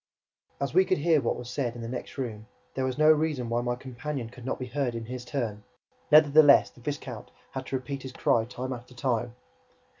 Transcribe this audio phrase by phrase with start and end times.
[0.59, 3.49] As we could hear what was said in the next room, there was no reason
[3.49, 5.63] why my companion should not be heard in his turn.
[6.11, 9.35] Nevertheless, the viscount had to repeat his cry time after time.